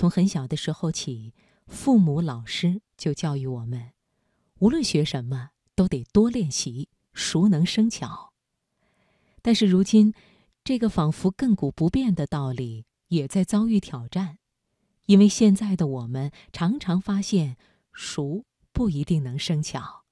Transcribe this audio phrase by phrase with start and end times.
[0.00, 1.34] 从很小的时候起，
[1.66, 3.92] 父母、老师就教育我们，
[4.60, 8.32] 无论学什么，都得多练习，熟能生巧。
[9.42, 10.14] 但是如今，
[10.64, 14.38] 这个仿佛亘古不变的道理也在遭遇挑战，
[15.04, 17.58] 因为现在的我们常常发现，
[17.92, 20.06] 熟不一定能生巧。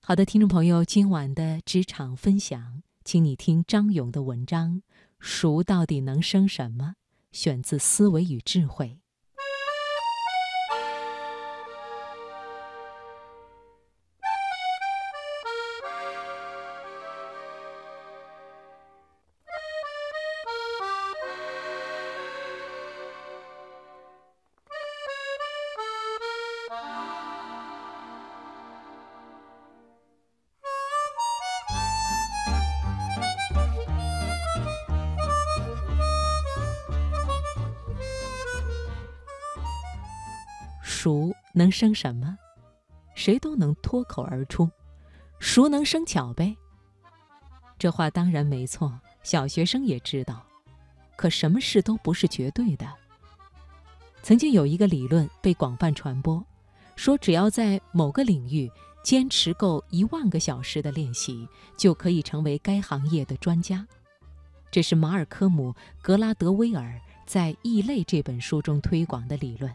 [0.00, 4.76] 好的，听众朋友，今晚的职场分享，请你听张勇的文章
[5.18, 6.94] 《熟到底能生什么》，
[7.32, 8.86] 选自《思维与智慧》。
[41.02, 42.36] 熟能生什么？
[43.14, 44.70] 谁都能脱口而出，
[45.38, 46.54] 熟能生巧呗。
[47.78, 50.46] 这话当然没错，小学生也知道。
[51.16, 52.86] 可什么事都不是绝对的。
[54.22, 56.44] 曾经有一个理论被广泛传播，
[56.96, 58.70] 说只要在某个领域
[59.02, 63.88] 坚持够一万个小时的练习，就可以成为该行业的专家。
[64.70, 69.74] 这是马尔科姆·格拉德威尔在《异类》这本书中推广的理论。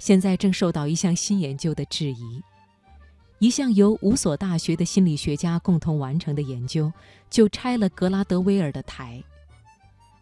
[0.00, 2.42] 现在正受到一项新研究的质疑。
[3.38, 6.90] 一项由五所大学的心理学家共同完成的研究，
[7.28, 9.22] 就拆了格拉德威尔的台。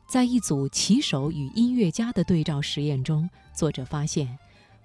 [0.06, 4.38] 在一组棋手与音乐家的对照实验中，作者发现，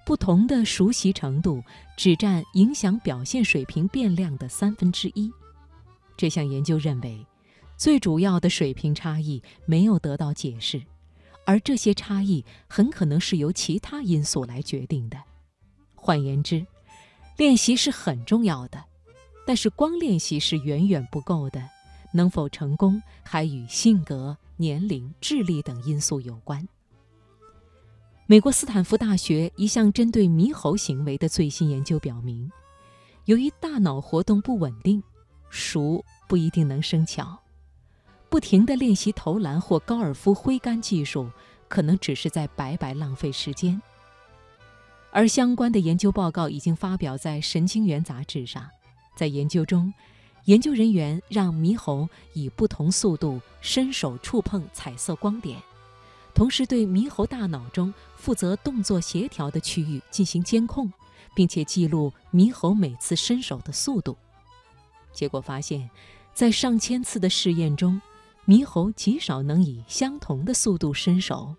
[0.05, 1.63] 不同的熟悉程度
[1.97, 5.31] 只占影响表现水平变量的三分之一。
[6.15, 7.25] 这项研究认为，
[7.77, 10.81] 最主要的水平差异没有得到解释。
[11.45, 15.17] 而这些差异很可能是由其他因素来决定的。
[15.95, 16.65] 换言之，
[17.37, 18.83] 练习是很重要的，
[19.45, 21.61] 但是光练习是远远不够的。
[22.15, 26.67] 能否成功还与性格、年龄、智力等因素有关。
[28.27, 32.51] 美国斯坦福大学一项针对猕猴行为的最新研究表明，
[33.25, 35.01] 由于大脑活动不稳定，
[35.49, 37.42] 熟不一定能生巧。
[38.33, 41.29] 不停地练习投篮或高尔夫挥杆技术，
[41.67, 43.79] 可能只是在白白浪费时间。
[45.11, 48.67] 而相关的研究报告已经发表在《神经元》杂志上。
[49.15, 49.93] 在研究中，
[50.45, 55.61] 研究人员让猕猴以不同速度伸手触碰彩色光点，
[56.33, 60.91] 同时对猕猴大脑中负责动作协调的区域进行监控，
[61.35, 64.17] 并且记录猕猴每次伸手的速度。
[65.11, 65.87] 结果发现，
[66.33, 68.01] 在上千次的试验中，
[68.45, 71.55] 猕猴极少能以相同的速度伸手，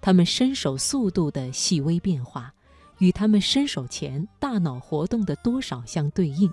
[0.00, 2.54] 它们伸手速度的细微变化，
[2.98, 6.52] 与它们伸手前大脑活动的多少相对应。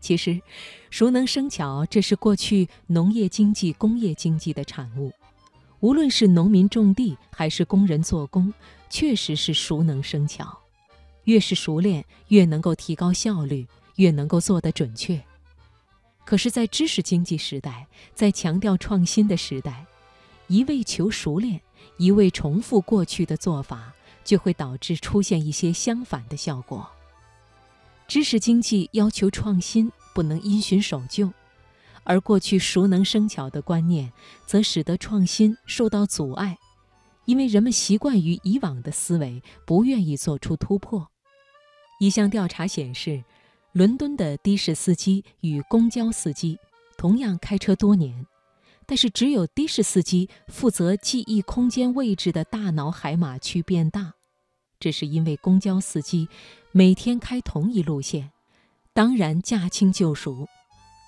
[0.00, 0.40] 其实，
[0.90, 5.12] 熟能生巧，这是过去农业经济、工业经济的产物。
[5.80, 8.52] 无论是农民种地，还是工人做工，
[8.88, 10.58] 确实是熟能生巧。
[11.24, 13.66] 越是熟练，越能够提高效率，
[13.96, 15.20] 越能够做得准确。
[16.24, 19.84] 可是，在知识经济时代，在强调创新的时代，
[20.46, 21.60] 一味求熟练，
[21.98, 23.92] 一味重复过去的做法，
[24.24, 26.88] 就会导致出现一些相反的效果。
[28.06, 31.30] 知识经济要求创新，不能因循守旧，
[32.04, 34.12] 而过去熟能生巧的观念，
[34.46, 36.56] 则使得创新受到阻碍，
[37.24, 41.08] 因为人们习惯于以往的思维，不愿意做出突破。
[41.98, 43.24] 一项调查显示。
[43.72, 46.58] 伦敦的的士司机与公交司机
[46.98, 48.26] 同样开车多年，
[48.84, 54.12] 但是只有的士司机负责记忆空间位置的大脑海马区变大，
[54.78, 56.28] 这是因为公交司机
[56.70, 58.30] 每天开同一路线，
[58.92, 60.46] 当然驾轻就熟，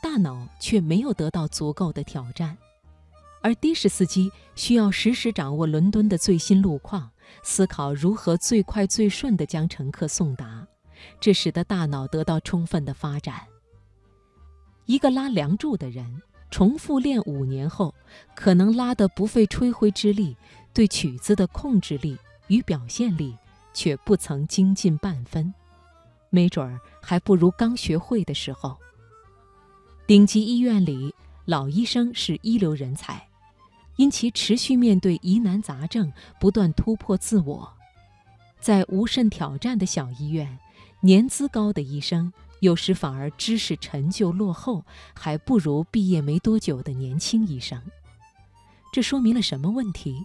[0.02, 2.56] 大脑却没有得到足够的挑战，
[3.42, 7.10] 而的士司机需要实时掌握伦敦的最新路况，
[7.42, 10.66] 思考如何最快最顺地将乘客送达。
[11.20, 13.42] 这使得大脑得到充分的发展。
[14.86, 17.94] 一个拉梁柱的人，重复练五年后，
[18.34, 20.36] 可能拉得不费吹灰之力，
[20.72, 22.18] 对曲子的控制力
[22.48, 23.36] 与表现力
[23.72, 25.52] 却不曾精进半分，
[26.30, 28.76] 没准儿还不如刚学会的时候。
[30.06, 31.14] 顶级医院里，
[31.46, 33.26] 老医生是一流人才，
[33.96, 37.72] 因其持续面对疑难杂症，不断突破自我。
[38.60, 40.58] 在无甚挑战的小医院。
[41.04, 47.78] 年资高的医生有时反而知识陈旧落后，还不如毕业没多久的年轻医生。
[48.90, 50.24] 这说明了什么问题？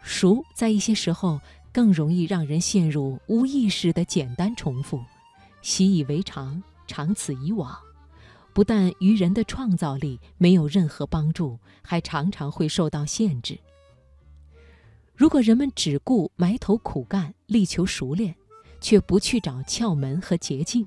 [0.00, 1.40] 熟在一些时候
[1.72, 5.02] 更容易让人陷入无意识的简单重复，
[5.62, 7.76] 习以为常，长此以往，
[8.52, 13.58] 不但于人的创造力没有任何帮助，还常常会受到限制。
[15.16, 18.36] 如果人们只顾埋头苦干，力求熟练，
[18.82, 20.86] 却不去找窍门和捷径，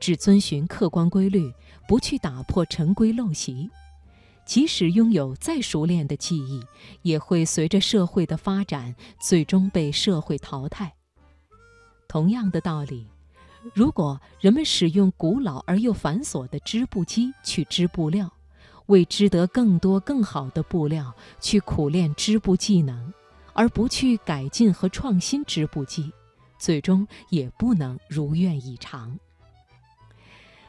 [0.00, 1.52] 只遵循客观规律，
[1.86, 3.70] 不去打破陈规陋习，
[4.44, 6.60] 即使拥有再熟练的技艺，
[7.02, 10.94] 也会随着社会的发展，最终被社会淘汰。
[12.08, 13.06] 同样的道理，
[13.74, 18.32] 如果人们使用古老而又繁琐的织布机去织布料，
[18.86, 23.12] 为织得更多更好的布料去苦练织布技能，
[23.52, 26.10] 而不去改进和创新织布机，
[26.58, 29.18] 最终也不能如愿以偿。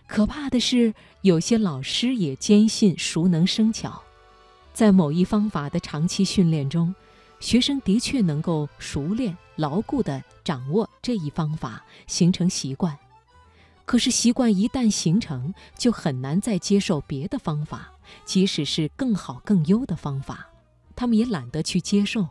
[0.07, 4.01] 可怕的是，有些老师也坚信熟能生巧，
[4.73, 6.95] 在某一方法的长期训练中，
[7.39, 12.97] 学生的确能够熟练、牢固地掌握这一方法，形成习惯。
[13.85, 17.91] 可是，习惯一旦形成，就很难再接受别的方法，
[18.25, 20.47] 即使是更好、更优的方法，
[20.95, 22.27] 他们也懒得去接受。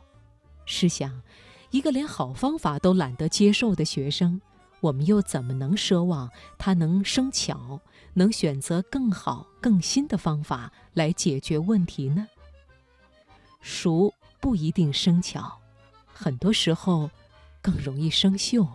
[0.66, 1.22] 试想，
[1.70, 4.40] 一个连好方法都懒得接受的学生。
[4.80, 7.80] 我们又怎么能奢望他能生巧，
[8.14, 12.28] 能选择更好、更新的方法来解决问题呢？
[13.60, 15.58] 熟不一定生巧，
[16.06, 17.10] 很多时候
[17.60, 18.66] 更容易生锈。